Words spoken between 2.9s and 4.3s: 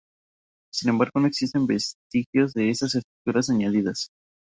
estructuras añadidas.